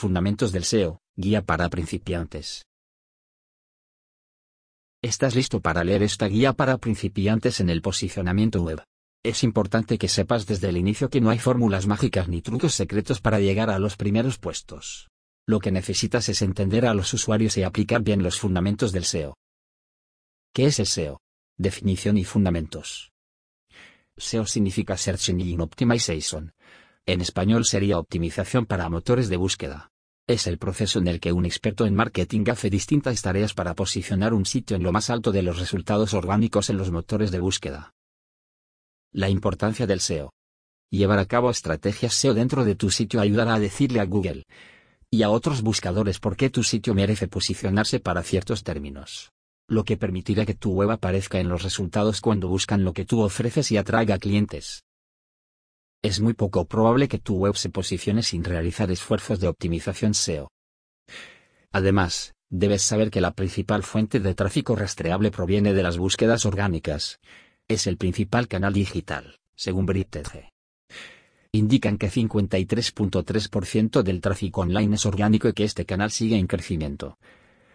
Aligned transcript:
Fundamentos 0.00 0.50
del 0.50 0.64
SEO, 0.64 1.02
guía 1.14 1.42
para 1.42 1.68
principiantes. 1.68 2.64
¿Estás 5.02 5.34
listo 5.34 5.60
para 5.60 5.84
leer 5.84 6.02
esta 6.02 6.26
guía 6.26 6.54
para 6.54 6.78
principiantes 6.78 7.60
en 7.60 7.68
el 7.68 7.82
posicionamiento 7.82 8.62
web? 8.62 8.82
Es 9.22 9.44
importante 9.44 9.98
que 9.98 10.08
sepas 10.08 10.46
desde 10.46 10.70
el 10.70 10.78
inicio 10.78 11.10
que 11.10 11.20
no 11.20 11.28
hay 11.28 11.38
fórmulas 11.38 11.86
mágicas 11.86 12.28
ni 12.28 12.40
trucos 12.40 12.72
secretos 12.72 13.20
para 13.20 13.40
llegar 13.40 13.68
a 13.68 13.78
los 13.78 13.98
primeros 13.98 14.38
puestos. 14.38 15.10
Lo 15.46 15.60
que 15.60 15.70
necesitas 15.70 16.30
es 16.30 16.40
entender 16.40 16.86
a 16.86 16.94
los 16.94 17.12
usuarios 17.12 17.58
y 17.58 17.62
aplicar 17.62 18.00
bien 18.00 18.22
los 18.22 18.40
fundamentos 18.40 18.92
del 18.92 19.04
SEO. 19.04 19.36
¿Qué 20.54 20.64
es 20.64 20.78
el 20.78 20.86
SEO? 20.86 21.20
Definición 21.58 22.16
y 22.16 22.24
fundamentos. 22.24 23.12
SEO 24.16 24.46
significa 24.46 24.96
Search 24.96 25.28
Engine 25.28 25.62
Optimization. 25.62 26.54
En 27.06 27.20
español 27.20 27.64
sería 27.64 27.98
optimización 27.98 28.66
para 28.66 28.88
motores 28.88 29.28
de 29.28 29.36
búsqueda. 29.36 29.90
Es 30.26 30.46
el 30.46 30.58
proceso 30.58 30.98
en 31.00 31.08
el 31.08 31.18
que 31.18 31.32
un 31.32 31.44
experto 31.44 31.86
en 31.86 31.94
marketing 31.94 32.44
hace 32.50 32.70
distintas 32.70 33.20
tareas 33.22 33.52
para 33.54 33.74
posicionar 33.74 34.32
un 34.32 34.46
sitio 34.46 34.76
en 34.76 34.82
lo 34.82 34.92
más 34.92 35.10
alto 35.10 35.32
de 35.32 35.42
los 35.42 35.58
resultados 35.58 36.14
orgánicos 36.14 36.70
en 36.70 36.76
los 36.76 36.90
motores 36.90 37.30
de 37.30 37.40
búsqueda. 37.40 37.94
La 39.12 39.28
importancia 39.28 39.86
del 39.86 40.00
SEO. 40.00 40.32
Llevar 40.90 41.18
a 41.18 41.26
cabo 41.26 41.50
estrategias 41.50 42.14
SEO 42.14 42.34
dentro 42.34 42.64
de 42.64 42.76
tu 42.76 42.90
sitio 42.90 43.20
ayudará 43.20 43.54
a 43.54 43.58
decirle 43.58 44.00
a 44.00 44.04
Google 44.04 44.44
y 45.10 45.22
a 45.22 45.30
otros 45.30 45.62
buscadores 45.62 46.20
por 46.20 46.36
qué 46.36 46.50
tu 46.50 46.62
sitio 46.62 46.94
merece 46.94 47.26
posicionarse 47.26 47.98
para 47.98 48.22
ciertos 48.22 48.62
términos. 48.62 49.32
Lo 49.66 49.82
que 49.84 49.96
permitirá 49.96 50.46
que 50.46 50.54
tu 50.54 50.72
web 50.72 50.90
aparezca 50.90 51.40
en 51.40 51.48
los 51.48 51.64
resultados 51.64 52.20
cuando 52.20 52.46
buscan 52.46 52.84
lo 52.84 52.92
que 52.92 53.04
tú 53.04 53.20
ofreces 53.20 53.72
y 53.72 53.78
atraiga 53.78 54.18
clientes 54.18 54.84
es 56.02 56.20
muy 56.20 56.32
poco 56.32 56.64
probable 56.64 57.08
que 57.08 57.18
tu 57.18 57.36
web 57.36 57.56
se 57.56 57.68
posicione 57.68 58.22
sin 58.22 58.42
realizar 58.42 58.90
esfuerzos 58.90 59.38
de 59.40 59.48
optimización 59.48 60.14
SEO. 60.14 60.48
Además, 61.72 62.32
debes 62.48 62.82
saber 62.82 63.10
que 63.10 63.20
la 63.20 63.34
principal 63.34 63.82
fuente 63.82 64.18
de 64.18 64.34
tráfico 64.34 64.74
rastreable 64.76 65.30
proviene 65.30 65.74
de 65.74 65.82
las 65.82 65.98
búsquedas 65.98 66.46
orgánicas. 66.46 67.18
Es 67.68 67.86
el 67.86 67.96
principal 67.98 68.48
canal 68.48 68.72
digital, 68.72 69.36
según 69.54 69.86
BritTG. 69.86 70.48
Indican 71.52 71.98
que 71.98 72.10
53.3% 72.10 74.02
del 74.02 74.20
tráfico 74.20 74.62
online 74.62 74.94
es 74.94 75.04
orgánico 75.04 75.48
y 75.48 75.52
que 75.52 75.64
este 75.64 75.84
canal 75.84 76.10
sigue 76.10 76.36
en 76.36 76.46
crecimiento. 76.46 77.18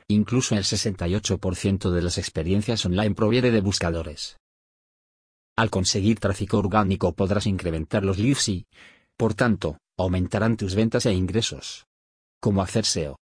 Incluso 0.07 0.55
el 0.55 0.63
68% 0.63 1.91
de 1.91 2.01
las 2.01 2.17
experiencias 2.17 2.85
online 2.85 3.15
proviene 3.15 3.51
de 3.51 3.61
buscadores. 3.61 4.37
Al 5.55 5.69
conseguir 5.69 6.19
tráfico 6.19 6.57
orgánico 6.57 7.13
podrás 7.13 7.47
incrementar 7.47 8.03
los 8.03 8.17
leads 8.17 8.49
y, 8.49 8.67
por 9.15 9.33
tanto, 9.33 9.77
aumentarán 9.97 10.57
tus 10.57 10.75
ventas 10.75 11.05
e 11.05 11.13
ingresos. 11.13 11.85
¿Cómo 12.41 12.61
hacer 12.61 12.85
SEO? 12.85 13.17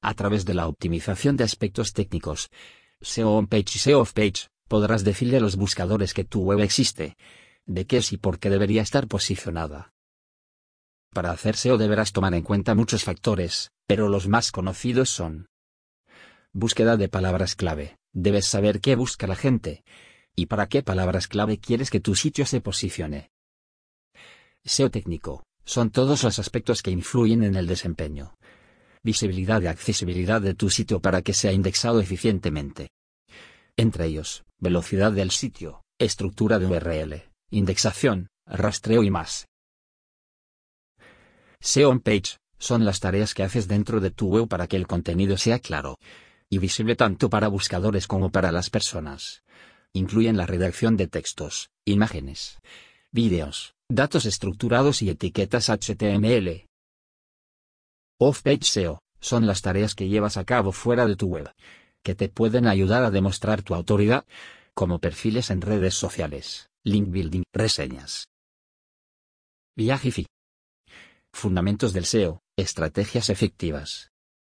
A 0.00 0.14
través 0.14 0.44
de 0.44 0.54
la 0.54 0.68
optimización 0.68 1.36
de 1.36 1.44
aspectos 1.44 1.92
técnicos, 1.92 2.50
SEO 3.00 3.32
on 3.32 3.46
page 3.48 3.72
y 3.74 3.78
SEO 3.78 4.00
off 4.00 4.12
page, 4.12 4.48
podrás 4.68 5.02
decirle 5.02 5.38
a 5.38 5.40
los 5.40 5.56
buscadores 5.56 6.14
que 6.14 6.24
tu 6.24 6.42
web 6.42 6.60
existe, 6.60 7.16
de 7.66 7.86
qué 7.86 7.98
es 7.98 8.12
y 8.12 8.16
por 8.16 8.38
qué 8.38 8.50
debería 8.50 8.82
estar 8.82 9.08
posicionada. 9.08 9.92
Para 11.12 11.32
hacer 11.32 11.56
SEO 11.56 11.78
deberás 11.78 12.12
tomar 12.12 12.34
en 12.34 12.42
cuenta 12.42 12.74
muchos 12.74 13.02
factores, 13.02 13.72
pero 13.86 14.08
los 14.08 14.28
más 14.28 14.52
conocidos 14.52 15.10
son 15.10 15.46
Búsqueda 16.52 16.96
de 16.96 17.08
palabras 17.08 17.56
clave. 17.56 17.98
Debes 18.12 18.46
saber 18.46 18.80
qué 18.80 18.94
busca 18.94 19.26
la 19.26 19.34
gente, 19.34 19.82
¿Y 20.36 20.46
para 20.46 20.66
qué 20.68 20.82
palabras 20.82 21.28
clave 21.28 21.58
quieres 21.58 21.90
que 21.90 22.00
tu 22.00 22.16
sitio 22.16 22.44
se 22.44 22.60
posicione? 22.60 23.30
SEO 24.64 24.90
técnico, 24.90 25.44
son 25.64 25.90
todos 25.90 26.24
los 26.24 26.38
aspectos 26.38 26.82
que 26.82 26.90
influyen 26.90 27.44
en 27.44 27.54
el 27.54 27.66
desempeño. 27.66 28.34
Visibilidad 29.02 29.62
y 29.62 29.68
accesibilidad 29.68 30.40
de 30.40 30.54
tu 30.54 30.70
sitio 30.70 31.00
para 31.00 31.22
que 31.22 31.34
sea 31.34 31.52
indexado 31.52 32.00
eficientemente. 32.00 32.88
Entre 33.76 34.06
ellos, 34.06 34.44
velocidad 34.58 35.12
del 35.12 35.30
sitio, 35.30 35.82
estructura 35.98 36.58
de 36.58 36.66
URL, 36.66 37.22
indexación, 37.50 38.28
rastreo 38.46 39.04
y 39.04 39.10
más. 39.10 39.46
SEO 41.60 41.90
on 41.90 42.00
page, 42.00 42.38
son 42.58 42.84
las 42.84 42.98
tareas 42.98 43.34
que 43.34 43.42
haces 43.44 43.68
dentro 43.68 44.00
de 44.00 44.10
tu 44.10 44.28
web 44.28 44.48
para 44.48 44.66
que 44.66 44.76
el 44.76 44.86
contenido 44.86 45.36
sea 45.36 45.60
claro 45.60 45.96
y 46.50 46.58
visible 46.58 46.96
tanto 46.96 47.30
para 47.30 47.48
buscadores 47.48 48.06
como 48.06 48.30
para 48.30 48.52
las 48.52 48.70
personas 48.70 49.44
incluyen 49.94 50.36
la 50.36 50.46
redacción 50.46 50.96
de 50.96 51.06
textos, 51.06 51.70
imágenes, 51.84 52.58
vídeos, 53.12 53.74
datos 53.88 54.26
estructurados 54.26 55.00
y 55.02 55.08
etiquetas 55.08 55.70
HTML. 55.70 56.66
Off-page 58.18 58.64
SEO, 58.64 58.98
son 59.20 59.46
las 59.46 59.62
tareas 59.62 59.94
que 59.94 60.08
llevas 60.08 60.36
a 60.36 60.44
cabo 60.44 60.72
fuera 60.72 61.06
de 61.06 61.16
tu 61.16 61.28
web, 61.28 61.50
que 62.02 62.14
te 62.14 62.28
pueden 62.28 62.66
ayudar 62.66 63.04
a 63.04 63.10
demostrar 63.10 63.62
tu 63.62 63.74
autoridad, 63.74 64.26
como 64.74 64.98
perfiles 64.98 65.50
en 65.50 65.60
redes 65.60 65.94
sociales, 65.94 66.68
link 66.82 67.08
building, 67.10 67.44
reseñas. 67.52 68.28
Viaje 69.76 70.26
Fundamentos 71.32 71.92
del 71.92 72.04
SEO, 72.04 72.40
estrategias 72.56 73.30
efectivas. 73.30 74.13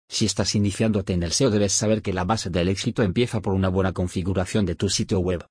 Si 0.08 0.24
estás 0.24 0.54
iniciándote 0.54 1.12
en 1.12 1.22
el 1.22 1.32
SEO 1.32 1.50
debes 1.50 1.72
saber 1.72 2.02
que 2.02 2.12
la 2.12 2.24
base 2.24 2.50
del 2.50 2.68
éxito 2.68 3.02
empieza 3.02 3.40
por 3.40 3.54
una 3.54 3.68
buena 3.68 3.92
configuración 3.92 4.64
de 4.66 4.74
tu 4.74 4.88
sitio 4.88 5.18
web. 5.18 5.46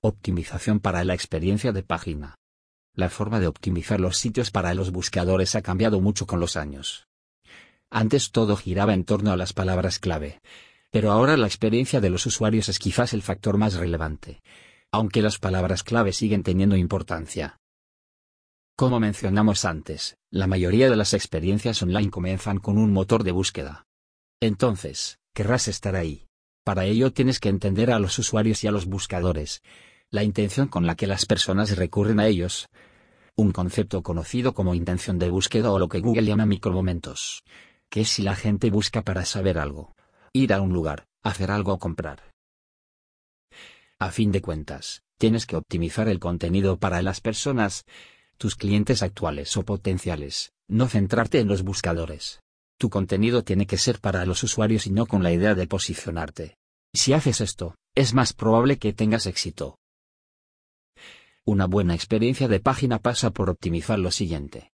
Optimización 0.00 0.80
para 0.80 1.04
la 1.04 1.14
experiencia 1.14 1.72
de 1.72 1.82
página. 1.82 2.36
La 2.94 3.10
forma 3.10 3.40
de 3.40 3.46
optimizar 3.46 4.00
los 4.00 4.18
sitios 4.18 4.50
para 4.50 4.74
los 4.74 4.90
buscadores 4.90 5.54
ha 5.54 5.62
cambiado 5.62 6.00
mucho 6.00 6.26
con 6.26 6.40
los 6.40 6.56
años. 6.56 7.06
Antes 7.90 8.30
todo 8.30 8.56
giraba 8.56 8.94
en 8.94 9.04
torno 9.04 9.32
a 9.32 9.36
las 9.36 9.52
palabras 9.52 9.98
clave. 9.98 10.40
Pero 10.90 11.12
ahora 11.12 11.36
la 11.36 11.46
experiencia 11.46 12.00
de 12.00 12.10
los 12.10 12.24
usuarios 12.26 12.68
es 12.68 12.78
quizás 12.78 13.12
el 13.12 13.22
factor 13.22 13.58
más 13.58 13.74
relevante. 13.74 14.42
Aunque 14.92 15.22
las 15.22 15.38
palabras 15.38 15.82
clave 15.82 16.12
siguen 16.12 16.42
teniendo 16.42 16.76
importancia. 16.76 17.58
Como 18.76 19.00
mencionamos 19.00 19.64
antes, 19.64 20.18
la 20.30 20.46
mayoría 20.46 20.90
de 20.90 20.96
las 20.96 21.14
experiencias 21.14 21.82
online 21.82 22.10
comienzan 22.10 22.58
con 22.58 22.76
un 22.76 22.92
motor 22.92 23.24
de 23.24 23.32
búsqueda. 23.32 23.86
Entonces, 24.38 25.18
querrás 25.32 25.66
estar 25.66 25.96
ahí. 25.96 26.26
Para 26.62 26.84
ello 26.84 27.10
tienes 27.10 27.40
que 27.40 27.48
entender 27.48 27.90
a 27.90 27.98
los 27.98 28.18
usuarios 28.18 28.62
y 28.64 28.66
a 28.66 28.72
los 28.72 28.84
buscadores, 28.84 29.62
la 30.10 30.24
intención 30.24 30.68
con 30.68 30.84
la 30.84 30.94
que 30.94 31.06
las 31.06 31.24
personas 31.24 31.74
recurren 31.78 32.20
a 32.20 32.26
ellos. 32.26 32.68
Un 33.34 33.52
concepto 33.52 34.02
conocido 34.02 34.52
como 34.52 34.74
intención 34.74 35.18
de 35.18 35.30
búsqueda 35.30 35.72
o 35.72 35.78
lo 35.78 35.88
que 35.88 36.00
Google 36.00 36.26
llama 36.26 36.44
micromomentos. 36.44 37.44
Que 37.88 38.02
es 38.02 38.10
si 38.10 38.22
la 38.22 38.36
gente 38.36 38.68
busca 38.70 39.00
para 39.00 39.24
saber 39.24 39.58
algo, 39.58 39.94
ir 40.34 40.52
a 40.52 40.60
un 40.60 40.74
lugar, 40.74 41.06
hacer 41.22 41.50
algo 41.50 41.72
o 41.72 41.78
comprar. 41.78 42.30
A 43.98 44.10
fin 44.10 44.32
de 44.32 44.42
cuentas, 44.42 45.02
tienes 45.16 45.46
que 45.46 45.56
optimizar 45.56 46.08
el 46.08 46.18
contenido 46.18 46.78
para 46.78 47.00
las 47.00 47.22
personas, 47.22 47.86
tus 48.36 48.56
clientes 48.56 49.02
actuales 49.02 49.56
o 49.56 49.64
potenciales, 49.64 50.52
no 50.68 50.88
centrarte 50.88 51.40
en 51.40 51.48
los 51.48 51.62
buscadores. 51.62 52.40
Tu 52.78 52.90
contenido 52.90 53.42
tiene 53.42 53.66
que 53.66 53.78
ser 53.78 54.00
para 54.00 54.26
los 54.26 54.42
usuarios 54.42 54.86
y 54.86 54.90
no 54.90 55.06
con 55.06 55.22
la 55.22 55.32
idea 55.32 55.54
de 55.54 55.66
posicionarte. 55.66 56.56
Si 56.94 57.12
haces 57.12 57.40
esto, 57.40 57.74
es 57.94 58.14
más 58.14 58.32
probable 58.32 58.78
que 58.78 58.92
tengas 58.92 59.26
éxito. 59.26 59.78
Una 61.44 61.66
buena 61.66 61.94
experiencia 61.94 62.48
de 62.48 62.60
página 62.60 62.98
pasa 62.98 63.30
por 63.30 63.48
optimizar 63.48 63.98
lo 63.98 64.10
siguiente. 64.10 64.72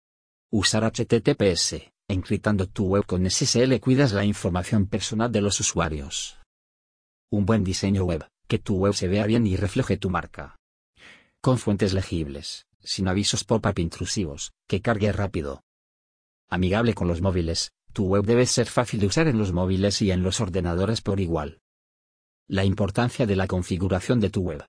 Usar 0.51 0.85
HTTPS. 0.85 1.91
Encriptando 2.09 2.67
tu 2.67 2.87
web 2.87 3.07
con 3.07 3.29
SSL 3.29 3.79
cuidas 3.81 4.13
la 4.13 4.25
información 4.25 4.87
personal 4.87 5.31
de 5.31 5.43
los 5.43 5.61
usuarios. 5.61 6.39
Un 7.31 7.47
buen 7.47 7.63
diseño 7.63 8.05
web, 8.05 8.27
que 8.49 8.59
tu 8.59 8.77
web 8.77 8.95
se 8.95 9.07
vea 9.07 9.27
bien 9.27 9.47
y 9.47 9.57
refleje 9.57 9.97
tu 9.97 10.11
marca. 10.11 10.57
Con 11.41 11.59
fuentes 11.59 11.93
legibles 11.95 12.67
sin 12.83 13.09
avisos 13.09 13.45
pop-up 13.45 13.79
intrusivos, 13.79 14.53
que 14.67 14.81
cargue 14.81 15.13
rápido. 15.13 15.63
Amigable 16.49 16.95
con 16.95 17.09
los 17.09 17.21
móviles, 17.21 17.73
tu 17.93 18.07
web 18.07 18.25
debe 18.25 18.47
ser 18.47 18.67
fácil 18.67 19.01
de 19.01 19.07
usar 19.07 19.29
en 19.29 19.39
los 19.39 19.53
móviles 19.53 20.01
y 20.03 20.11
en 20.11 20.23
los 20.23 20.41
ordenadores 20.41 21.01
por 21.01 21.21
igual. 21.21 21.61
La 22.49 22.65
importancia 22.65 23.27
de 23.27 23.37
la 23.37 23.47
configuración 23.47 24.21
de 24.21 24.31
tu 24.31 24.43
web. 24.43 24.65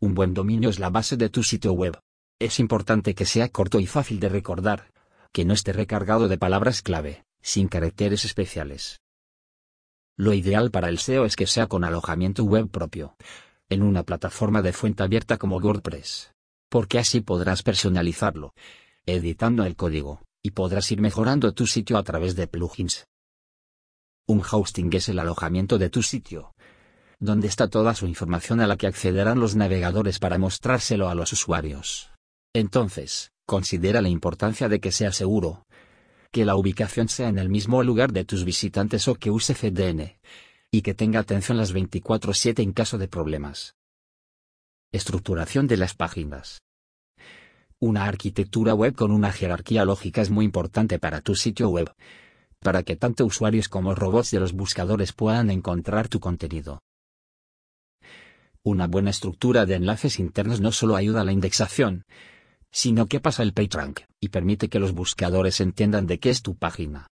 Un 0.00 0.14
buen 0.14 0.34
dominio 0.34 0.68
es 0.68 0.78
la 0.78 0.90
base 0.90 1.16
de 1.16 1.30
tu 1.30 1.42
sitio 1.42 1.72
web. 1.72 1.98
Es 2.38 2.60
importante 2.60 3.14
que 3.14 3.24
sea 3.24 3.48
corto 3.48 3.80
y 3.80 3.86
fácil 3.86 4.20
de 4.20 4.28
recordar, 4.28 4.92
que 5.32 5.44
no 5.44 5.54
esté 5.54 5.72
recargado 5.72 6.28
de 6.28 6.36
palabras 6.36 6.82
clave, 6.82 7.24
sin 7.40 7.68
caracteres 7.68 8.24
especiales. 8.24 9.00
Lo 10.16 10.32
ideal 10.32 10.70
para 10.70 10.88
el 10.88 10.98
SEO 10.98 11.24
es 11.24 11.36
que 11.36 11.46
sea 11.46 11.66
con 11.66 11.84
alojamiento 11.84 12.44
web 12.44 12.68
propio, 12.68 13.16
en 13.68 13.82
una 13.82 14.02
plataforma 14.02 14.62
de 14.62 14.72
fuente 14.72 15.02
abierta 15.02 15.38
como 15.38 15.56
WordPress 15.56 16.33
porque 16.74 16.98
así 16.98 17.20
podrás 17.20 17.62
personalizarlo, 17.62 18.52
editando 19.06 19.64
el 19.64 19.76
código, 19.76 20.22
y 20.42 20.50
podrás 20.50 20.90
ir 20.90 21.00
mejorando 21.00 21.54
tu 21.54 21.68
sitio 21.68 21.96
a 21.96 22.02
través 22.02 22.34
de 22.34 22.48
plugins. 22.48 23.06
Un 24.26 24.42
hosting 24.42 24.92
es 24.92 25.08
el 25.08 25.20
alojamiento 25.20 25.78
de 25.78 25.88
tu 25.88 26.02
sitio, 26.02 26.52
donde 27.20 27.46
está 27.46 27.68
toda 27.68 27.94
su 27.94 28.08
información 28.08 28.58
a 28.60 28.66
la 28.66 28.76
que 28.76 28.88
accederán 28.88 29.38
los 29.38 29.54
navegadores 29.54 30.18
para 30.18 30.36
mostrárselo 30.36 31.08
a 31.08 31.14
los 31.14 31.32
usuarios. 31.32 32.10
Entonces, 32.52 33.30
considera 33.46 34.02
la 34.02 34.08
importancia 34.08 34.68
de 34.68 34.80
que 34.80 34.90
sea 34.90 35.12
seguro, 35.12 35.66
que 36.32 36.44
la 36.44 36.56
ubicación 36.56 37.08
sea 37.08 37.28
en 37.28 37.38
el 37.38 37.50
mismo 37.50 37.84
lugar 37.84 38.10
de 38.12 38.24
tus 38.24 38.44
visitantes 38.44 39.06
o 39.06 39.14
que 39.14 39.30
use 39.30 39.54
CDN. 39.54 40.18
Y 40.72 40.82
que 40.82 40.92
tenga 40.92 41.20
atención 41.20 41.56
las 41.56 41.72
24/7 41.72 42.64
en 42.64 42.72
caso 42.72 42.98
de 42.98 43.06
problemas. 43.06 43.76
Estructuración 44.94 45.66
de 45.66 45.76
las 45.76 45.92
páginas. 45.96 46.62
Una 47.80 48.04
arquitectura 48.04 48.74
web 48.74 48.94
con 48.94 49.10
una 49.10 49.32
jerarquía 49.32 49.84
lógica 49.84 50.22
es 50.22 50.30
muy 50.30 50.44
importante 50.44 51.00
para 51.00 51.20
tu 51.20 51.34
sitio 51.34 51.68
web, 51.68 51.92
para 52.60 52.84
que 52.84 52.94
tanto 52.94 53.26
usuarios 53.26 53.68
como 53.68 53.96
robots 53.96 54.30
de 54.30 54.38
los 54.38 54.52
buscadores 54.52 55.12
puedan 55.12 55.50
encontrar 55.50 56.06
tu 56.06 56.20
contenido. 56.20 56.80
Una 58.62 58.86
buena 58.86 59.10
estructura 59.10 59.66
de 59.66 59.74
enlaces 59.74 60.20
internos 60.20 60.60
no 60.60 60.70
solo 60.70 60.94
ayuda 60.94 61.22
a 61.22 61.24
la 61.24 61.32
indexación, 61.32 62.04
sino 62.70 63.08
que 63.08 63.18
pasa 63.18 63.42
el 63.42 63.52
PageRank 63.52 64.02
y 64.20 64.28
permite 64.28 64.68
que 64.68 64.78
los 64.78 64.92
buscadores 64.92 65.60
entiendan 65.60 66.06
de 66.06 66.20
qué 66.20 66.30
es 66.30 66.40
tu 66.40 66.54
página. 66.54 67.08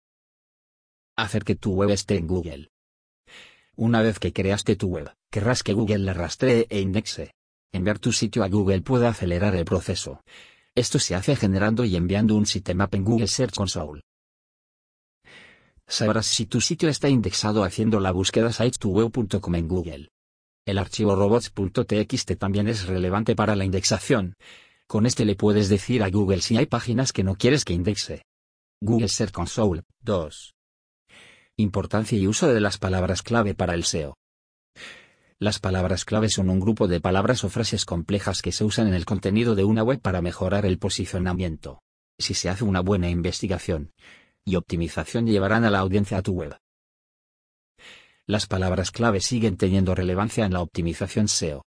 Hacer 1.17 1.43
que 1.43 1.57
tu 1.57 1.75
web 1.75 1.91
esté 1.91 2.17
en 2.17 2.29
Google. 2.29 2.71
Una 3.75 4.03
vez 4.03 4.21
que 4.21 4.33
creaste 4.33 4.77
tu 4.77 4.87
web, 4.87 5.13
querrás 5.33 5.65
que 5.65 5.73
Google 5.73 5.99
la 5.99 6.15
rastree 6.15 6.69
e 6.71 6.79
indexe. 6.79 7.33
Enviar 7.75 7.99
tu 7.99 8.13
sitio 8.13 8.45
a 8.45 8.49
Google 8.49 8.83
puede 8.83 9.07
acelerar 9.07 9.57
el 9.57 9.65
proceso. 9.65 10.21
Esto 10.75 10.99
se 10.99 11.15
hace 11.15 11.37
generando 11.37 11.85
y 11.85 11.97
enviando 11.97 12.35
un 12.35 12.45
sitemap 12.45 12.95
en 12.95 13.05
Google 13.05 13.27
Search 13.27 13.55
Console. 13.55 14.03
Sabrás 15.87 16.27
si 16.27 16.45
tu 16.45 16.61
sitio 16.61 16.91
está 16.91 17.09
indexado 17.09 17.65
haciendo 17.65 17.99
la 17.99 18.13
búsqueda 18.13 18.53
sitestuweb.com 18.53 19.55
en 19.55 19.69
Google. 19.69 20.09
El 20.67 20.79
archivo 20.79 21.17
robots.txt 21.17 22.37
también 22.39 22.69
es 22.69 22.87
relevante 22.87 23.35
para 23.35 23.57
la 23.57 23.65
indexación. 23.65 24.35
Con 24.87 25.07
este 25.07 25.25
le 25.25 25.35
puedes 25.35 25.71
decir 25.71 26.03
a 26.03 26.11
Google 26.11 26.43
si 26.43 26.59
hay 26.59 26.67
páginas 26.67 27.13
que 27.13 27.25
no 27.25 27.37
quieres 27.37 27.65
que 27.65 27.73
indexe. 27.73 28.23
Google 28.83 29.09
Search 29.09 29.33
Console 29.33 29.83
2. 30.03 30.55
Importancia 31.57 32.19
y 32.19 32.27
uso 32.27 32.49
de 32.49 32.61
las 32.61 32.77
palabras 32.77 33.23
clave 33.23 33.55
para 33.55 33.75
el 33.75 33.85
SEO. 33.85 34.15
Las 35.43 35.59
palabras 35.59 36.05
clave 36.05 36.29
son 36.29 36.51
un 36.51 36.61
grupo 36.61 36.87
de 36.87 37.01
palabras 37.01 37.43
o 37.43 37.49
frases 37.49 37.85
complejas 37.85 38.43
que 38.43 38.53
se 38.53 38.63
usan 38.63 38.87
en 38.87 38.95
el 38.95 39.05
contenido 39.05 39.57
de 39.57 39.65
una 39.65 39.83
web 39.83 40.01
para 40.01 40.23
mejorar 40.23 40.67
el 40.67 40.79
posicionamiento. 40.79 41.83
Si 42.17 42.35
se 42.35 42.49
hace 42.49 42.63
una 42.63 42.79
buena 42.79 43.11
investigación 43.11 43.91
y 44.45 44.55
optimización 44.55 45.27
llevarán 45.27 45.65
a 45.65 45.71
la 45.71 45.81
audiencia 45.81 46.19
a 46.19 46.23
tu 46.23 46.35
web. 46.35 46.57
Las 48.25 48.47
palabras 48.47 48.93
clave 48.93 49.19
siguen 49.19 49.57
teniendo 49.57 49.97
relevancia 49.97 50.45
en 50.45 50.53
la 50.53 50.61
optimización 50.61 51.27
SEO. 51.27 51.65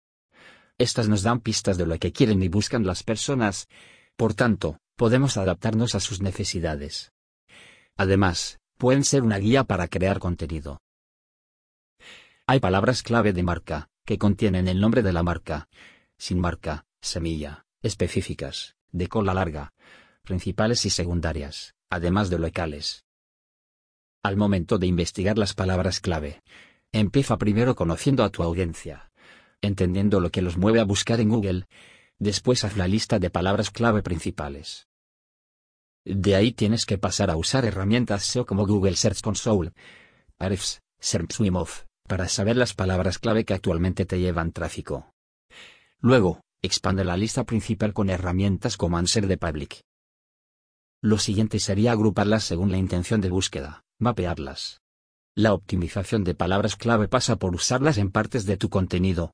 Estas 0.76 1.08
nos 1.08 1.22
dan 1.22 1.38
pistas 1.38 1.78
de 1.78 1.86
lo 1.86 1.96
que 1.96 2.10
quieren 2.10 2.42
y 2.42 2.48
buscan 2.48 2.84
las 2.84 3.04
personas, 3.04 3.68
por 4.16 4.34
tanto, 4.34 4.78
podemos 4.96 5.36
adaptarnos 5.36 5.94
a 5.94 6.00
sus 6.00 6.20
necesidades. 6.20 7.12
Además, 7.96 8.58
pueden 8.78 9.04
ser 9.04 9.22
una 9.22 9.38
guía 9.38 9.62
para 9.62 9.86
crear 9.86 10.18
contenido. 10.18 10.80
Hay 12.50 12.58
palabras 12.58 13.04
clave 13.04 13.32
de 13.32 13.44
marca, 13.44 13.90
que 14.04 14.18
contienen 14.18 14.66
el 14.66 14.80
nombre 14.80 15.04
de 15.04 15.12
la 15.12 15.22
marca, 15.22 15.68
sin 16.18 16.40
marca, 16.40 16.84
semilla, 17.00 17.64
específicas, 17.80 18.74
de 18.90 19.06
cola 19.06 19.34
larga, 19.34 19.72
principales 20.24 20.84
y 20.84 20.90
secundarias, 20.90 21.76
además 21.90 22.28
de 22.28 22.40
locales. 22.40 23.04
Al 24.24 24.36
momento 24.36 24.78
de 24.78 24.88
investigar 24.88 25.38
las 25.38 25.54
palabras 25.54 26.00
clave, 26.00 26.42
empieza 26.90 27.38
primero 27.38 27.76
conociendo 27.76 28.24
a 28.24 28.30
tu 28.30 28.42
audiencia, 28.42 29.12
entendiendo 29.60 30.18
lo 30.18 30.30
que 30.30 30.42
los 30.42 30.56
mueve 30.56 30.80
a 30.80 30.84
buscar 30.84 31.20
en 31.20 31.28
Google, 31.28 31.66
después 32.18 32.64
haz 32.64 32.76
la 32.76 32.88
lista 32.88 33.20
de 33.20 33.30
palabras 33.30 33.70
clave 33.70 34.02
principales. 34.02 34.88
De 36.04 36.34
ahí 36.34 36.50
tienes 36.50 36.84
que 36.84 36.98
pasar 36.98 37.30
a 37.30 37.36
usar 37.36 37.64
herramientas 37.64 38.24
SEO 38.24 38.44
como 38.44 38.66
Google 38.66 38.96
Search 38.96 39.20
Console, 39.20 39.70
Ahrefs, 40.40 40.82
SERPSwimOff, 40.98 41.84
para 42.10 42.26
saber 42.26 42.56
las 42.56 42.74
palabras 42.74 43.20
clave 43.20 43.44
que 43.44 43.54
actualmente 43.54 44.04
te 44.04 44.18
llevan 44.18 44.50
tráfico. 44.50 45.14
Luego, 46.00 46.40
expande 46.60 47.04
la 47.04 47.16
lista 47.16 47.44
principal 47.44 47.92
con 47.92 48.10
herramientas 48.10 48.76
como 48.76 48.98
Answer 48.98 49.28
de 49.28 49.38
Public. 49.38 49.84
Lo 51.00 51.18
siguiente 51.18 51.60
sería 51.60 51.92
agruparlas 51.92 52.42
según 52.42 52.72
la 52.72 52.78
intención 52.78 53.20
de 53.20 53.30
búsqueda 53.30 53.84
mapearlas. 54.00 54.80
La 55.36 55.54
optimización 55.54 56.24
de 56.24 56.34
palabras 56.34 56.74
clave 56.74 57.06
pasa 57.06 57.36
por 57.36 57.54
usarlas 57.54 57.96
en 57.96 58.10
partes 58.10 58.44
de 58.44 58.56
tu 58.56 58.70
contenido, 58.70 59.32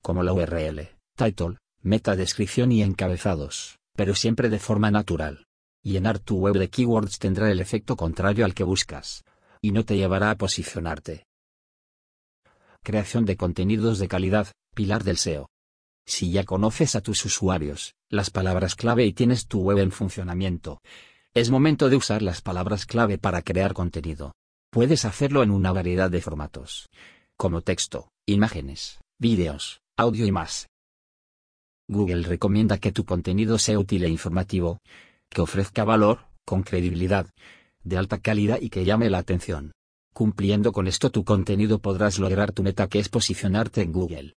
como 0.00 0.22
la 0.22 0.32
URL, 0.32 0.96
title, 1.16 1.58
metadescripción 1.82 2.72
y 2.72 2.82
encabezados, 2.82 3.80
pero 3.94 4.14
siempre 4.14 4.48
de 4.48 4.60
forma 4.60 4.90
natural. 4.90 5.44
Llenar 5.82 6.20
tu 6.20 6.38
web 6.38 6.54
de 6.54 6.70
keywords 6.70 7.18
tendrá 7.18 7.50
el 7.50 7.60
efecto 7.60 7.96
contrario 7.96 8.46
al 8.46 8.54
que 8.54 8.64
buscas, 8.64 9.24
y 9.60 9.72
no 9.72 9.84
te 9.84 9.98
llevará 9.98 10.30
a 10.30 10.38
posicionarte. 10.38 11.26
Creación 12.84 13.24
de 13.24 13.38
contenidos 13.38 13.98
de 13.98 14.08
calidad, 14.08 14.48
pilar 14.74 15.04
del 15.04 15.16
SEO. 15.16 15.48
Si 16.06 16.30
ya 16.30 16.44
conoces 16.44 16.94
a 16.94 17.00
tus 17.00 17.24
usuarios, 17.24 17.94
las 18.10 18.28
palabras 18.28 18.74
clave 18.74 19.06
y 19.06 19.14
tienes 19.14 19.46
tu 19.46 19.62
web 19.62 19.78
en 19.78 19.90
funcionamiento, 19.90 20.82
es 21.32 21.50
momento 21.50 21.88
de 21.88 21.96
usar 21.96 22.20
las 22.20 22.42
palabras 22.42 22.84
clave 22.84 23.16
para 23.16 23.40
crear 23.40 23.72
contenido. 23.72 24.34
Puedes 24.70 25.06
hacerlo 25.06 25.42
en 25.42 25.50
una 25.50 25.72
variedad 25.72 26.10
de 26.10 26.20
formatos, 26.20 26.90
como 27.38 27.62
texto, 27.62 28.10
imágenes, 28.26 29.00
vídeos, 29.18 29.80
audio 29.96 30.26
y 30.26 30.30
más. 30.30 30.68
Google 31.88 32.24
recomienda 32.24 32.76
que 32.76 32.92
tu 32.92 33.06
contenido 33.06 33.58
sea 33.58 33.78
útil 33.78 34.04
e 34.04 34.10
informativo, 34.10 34.78
que 35.30 35.40
ofrezca 35.40 35.84
valor, 35.84 36.26
con 36.44 36.62
credibilidad, 36.62 37.30
de 37.82 37.96
alta 37.96 38.18
calidad 38.18 38.58
y 38.60 38.68
que 38.68 38.84
llame 38.84 39.08
la 39.08 39.18
atención. 39.18 39.72
Cumpliendo 40.14 40.72
con 40.72 40.86
esto 40.86 41.10
tu 41.10 41.24
contenido 41.24 41.80
podrás 41.80 42.18
lograr 42.18 42.52
tu 42.52 42.62
meta 42.62 42.88
que 42.88 43.00
es 43.00 43.10
posicionarte 43.10 43.82
en 43.82 43.92
Google. 43.92 44.36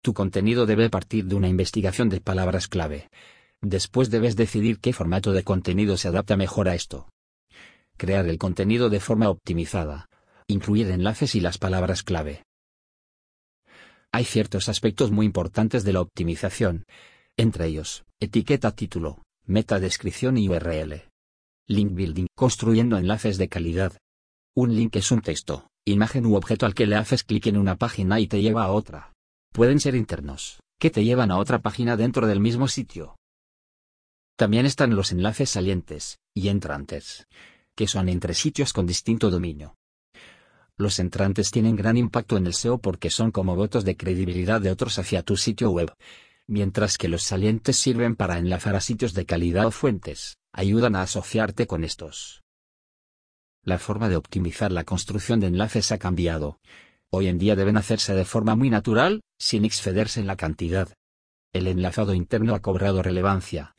Tu 0.00 0.14
contenido 0.14 0.64
debe 0.64 0.88
partir 0.88 1.26
de 1.26 1.34
una 1.34 1.48
investigación 1.48 2.08
de 2.08 2.22
palabras 2.22 2.68
clave, 2.68 3.10
Después 3.62 4.10
debes 4.10 4.34
decidir 4.34 4.80
qué 4.80 4.92
formato 4.92 5.32
de 5.32 5.44
contenido 5.44 5.96
se 5.96 6.08
adapta 6.08 6.36
mejor 6.36 6.68
a 6.68 6.74
esto. 6.74 7.08
Crear 7.96 8.26
el 8.26 8.36
contenido 8.36 8.90
de 8.90 8.98
forma 8.98 9.30
optimizada. 9.30 10.08
Incluir 10.48 10.90
enlaces 10.90 11.36
y 11.36 11.40
las 11.40 11.58
palabras 11.58 12.02
clave. 12.02 12.44
Hay 14.10 14.24
ciertos 14.24 14.68
aspectos 14.68 15.12
muy 15.12 15.26
importantes 15.26 15.84
de 15.84 15.92
la 15.92 16.00
optimización. 16.00 16.84
Entre 17.36 17.66
ellos, 17.66 18.04
etiqueta 18.18 18.72
título, 18.72 19.22
meta 19.46 19.78
descripción 19.78 20.36
y 20.36 20.48
URL. 20.48 21.04
Link 21.68 21.94
building, 21.94 22.26
construyendo 22.34 22.98
enlaces 22.98 23.38
de 23.38 23.48
calidad. 23.48 23.96
Un 24.54 24.76
link 24.76 24.96
es 24.96 25.10
un 25.10 25.22
texto, 25.22 25.70
imagen 25.86 26.26
u 26.26 26.34
objeto 26.36 26.66
al 26.66 26.74
que 26.74 26.86
le 26.86 26.96
haces 26.96 27.24
clic 27.24 27.46
en 27.46 27.56
una 27.56 27.76
página 27.76 28.20
y 28.20 28.26
te 28.26 28.42
lleva 28.42 28.64
a 28.64 28.72
otra. 28.72 29.14
Pueden 29.50 29.80
ser 29.80 29.94
internos, 29.94 30.60
que 30.78 30.90
te 30.90 31.04
llevan 31.04 31.30
a 31.30 31.38
otra 31.38 31.62
página 31.62 31.96
dentro 31.96 32.26
del 32.26 32.38
mismo 32.38 32.68
sitio. 32.68 33.16
También 34.36 34.66
están 34.66 34.94
los 34.94 35.10
enlaces 35.10 35.48
salientes, 35.48 36.18
y 36.34 36.48
entrantes, 36.48 37.26
que 37.74 37.86
son 37.86 38.10
entre 38.10 38.34
sitios 38.34 38.74
con 38.74 38.86
distinto 38.86 39.30
dominio. 39.30 39.74
Los 40.76 40.98
entrantes 40.98 41.50
tienen 41.50 41.74
gran 41.74 41.96
impacto 41.96 42.36
en 42.36 42.46
el 42.46 42.52
SEO 42.52 42.76
porque 42.76 43.08
son 43.08 43.30
como 43.30 43.56
votos 43.56 43.86
de 43.86 43.96
credibilidad 43.96 44.60
de 44.60 44.70
otros 44.70 44.98
hacia 44.98 45.22
tu 45.22 45.38
sitio 45.38 45.70
web, 45.70 45.94
mientras 46.46 46.98
que 46.98 47.08
los 47.08 47.22
salientes 47.22 47.78
sirven 47.78 48.16
para 48.16 48.36
enlazar 48.36 48.76
a 48.76 48.82
sitios 48.82 49.14
de 49.14 49.24
calidad 49.24 49.64
o 49.64 49.70
fuentes, 49.70 50.36
ayudan 50.52 50.94
a 50.94 51.02
asociarte 51.02 51.66
con 51.66 51.84
estos. 51.84 52.42
La 53.64 53.78
forma 53.78 54.08
de 54.08 54.16
optimizar 54.16 54.72
la 54.72 54.82
construcción 54.82 55.38
de 55.38 55.46
enlaces 55.46 55.92
ha 55.92 55.98
cambiado. 55.98 56.58
Hoy 57.10 57.28
en 57.28 57.38
día 57.38 57.54
deben 57.54 57.76
hacerse 57.76 58.12
de 58.12 58.24
forma 58.24 58.56
muy 58.56 58.70
natural, 58.70 59.20
sin 59.38 59.64
excederse 59.64 60.18
en 60.18 60.26
la 60.26 60.36
cantidad. 60.36 60.92
El 61.52 61.68
enlazado 61.68 62.12
interno 62.12 62.56
ha 62.56 62.60
cobrado 62.60 63.02
relevancia, 63.02 63.76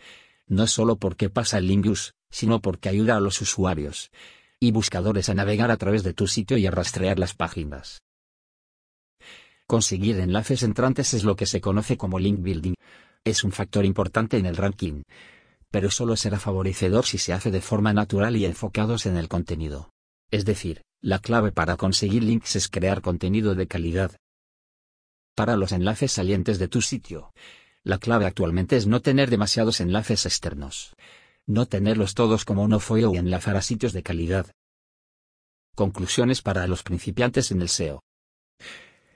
no 0.47 0.67
solo 0.67 0.95
porque 0.95 1.29
pasa 1.29 1.57
el 1.57 1.67
Lingus, 1.67 2.13
sino 2.29 2.61
porque 2.61 2.87
ayuda 2.87 3.17
a 3.17 3.19
los 3.19 3.41
usuarios 3.41 4.09
y 4.59 4.71
buscadores 4.71 5.27
a 5.27 5.33
navegar 5.33 5.69
a 5.69 5.77
través 5.77 6.03
de 6.03 6.13
tu 6.13 6.27
sitio 6.27 6.57
y 6.57 6.65
a 6.65 6.71
rastrear 6.71 7.19
las 7.19 7.33
páginas. 7.33 8.01
Conseguir 9.67 10.17
enlaces 10.19 10.63
entrantes 10.63 11.13
es 11.13 11.25
lo 11.25 11.35
que 11.35 11.45
se 11.45 11.59
conoce 11.59 11.97
como 11.97 12.19
link 12.19 12.39
building. 12.41 12.75
Es 13.25 13.43
un 13.43 13.51
factor 13.51 13.83
importante 13.83 14.37
en 14.37 14.45
el 14.45 14.55
ranking, 14.55 15.03
pero 15.73 15.89
solo 15.89 16.15
será 16.15 16.39
favorecedor 16.39 17.03
si 17.03 17.17
se 17.17 17.33
hace 17.33 17.49
de 17.49 17.59
forma 17.59 17.93
natural 17.93 18.35
y 18.35 18.45
enfocados 18.45 19.07
en 19.07 19.17
el 19.17 19.27
contenido. 19.27 19.89
Es 20.29 20.45
decir, 20.45 20.83
la 21.01 21.17
clave 21.17 21.51
para 21.51 21.77
conseguir 21.77 22.21
links 22.21 22.55
es 22.55 22.69
crear 22.69 23.01
contenido 23.01 23.55
de 23.55 23.65
calidad. 23.65 24.15
Para 25.33 25.55
los 25.55 25.71
enlaces 25.71 26.11
salientes 26.11 26.59
de 26.59 26.67
tu 26.67 26.83
sitio, 26.83 27.33
la 27.83 27.97
clave 27.97 28.27
actualmente 28.27 28.77
es 28.77 28.85
no 28.85 29.01
tener 29.01 29.31
demasiados 29.31 29.81
enlaces 29.81 30.27
externos. 30.27 30.93
No 31.47 31.65
tenerlos 31.65 32.13
todos 32.13 32.45
como 32.45 32.61
uno 32.61 32.79
folio 32.79 33.11
y 33.11 33.17
enlazar 33.17 33.57
a 33.57 33.63
sitios 33.63 33.93
de 33.93 34.03
calidad. 34.03 34.51
Conclusiones 35.73 36.43
para 36.43 36.67
los 36.67 36.83
principiantes 36.83 37.49
en 37.49 37.63
el 37.63 37.69
SEO. 37.69 38.03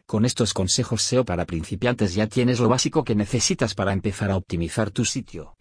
Con 0.07 0.25
estos 0.25 0.55
consejos 0.55 1.03
SEO 1.03 1.23
para 1.23 1.45
principiantes 1.45 2.15
ya 2.15 2.25
tienes 2.25 2.59
lo 2.59 2.67
básico 2.67 3.03
que 3.03 3.13
necesitas 3.13 3.75
para 3.75 3.93
empezar 3.93 4.31
a 4.31 4.37
optimizar 4.37 4.89
tu 4.89 5.05
sitio. 5.05 5.55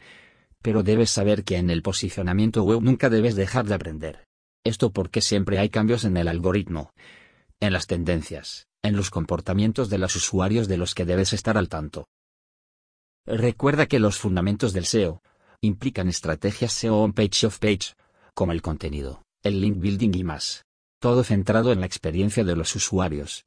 Pero 0.66 0.82
debes 0.82 1.11
saber 1.11 1.44
que 1.44 1.58
en 1.58 1.70
el 1.70 1.80
posicionamiento 1.80 2.64
web 2.64 2.82
nunca 2.82 3.08
debes 3.08 3.37
dejar 3.37 3.66
de 3.66 3.75
aprender. 3.75 4.26
Esto 4.64 4.90
porque 4.90 5.20
siempre 5.20 5.61
hay 5.61 5.68
cambios 5.68 6.04
en 6.04 6.16
el 6.16 6.26
algoritmo, 6.26 6.90
en 7.61 7.73
las 7.73 7.87
tendencias, 7.87 8.66
en 8.82 8.96
los 8.96 9.11
comportamientos 9.11 9.90
de 9.90 9.99
los 9.99 10.16
usuarios 10.16 10.66
de 10.66 10.76
los 10.76 10.96
que 10.96 11.04
debes 11.04 11.32
estar 11.32 11.56
al 11.56 11.68
tanto. 11.68 12.08
Recuerda 13.26 13.87
que 13.87 14.00
los 14.00 14.18
fundamentos 14.18 14.73
del 14.73 14.87
SEO 14.87 15.23
implican 15.61 16.08
estrategias 16.08 16.73
SEO 16.73 16.96
on 16.96 17.12
page 17.12 17.46
of 17.46 17.61
page, 17.61 17.94
como 18.35 18.50
el 18.50 18.61
contenido, 18.61 19.23
el 19.44 19.61
link 19.61 19.78
building 19.78 20.16
y 20.16 20.25
más. 20.25 20.64
Todo 20.99 21.23
centrado 21.23 21.70
en 21.70 21.78
la 21.78 21.87
experiencia 21.87 22.42
de 22.42 22.56
los 22.56 22.75
usuarios. 22.75 23.44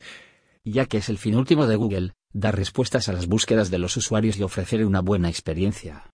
Ya 0.64 0.86
que 0.86 1.00
es 1.00 1.10
el 1.10 1.18
fin 1.18 1.36
último 1.36 1.68
de 1.68 1.76
Google, 1.76 2.14
dar 2.32 2.56
respuestas 2.56 3.10
a 3.10 3.12
las 3.12 3.28
búsquedas 3.28 3.70
de 3.70 3.80
los 3.80 3.98
usuarios 3.98 4.38
y 4.38 4.44
ofrecer 4.44 4.86
una 4.86 5.02
buena 5.02 5.28
experiencia. 5.28 6.10